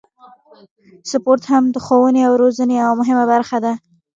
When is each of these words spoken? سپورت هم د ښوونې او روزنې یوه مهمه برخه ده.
سپورت 1.11 1.43
هم 1.51 1.63
د 1.71 1.75
ښوونې 1.85 2.21
او 2.27 2.33
روزنې 2.41 2.75
یوه 2.83 2.93
مهمه 2.99 3.25
برخه 3.33 3.57
ده. 3.63 3.73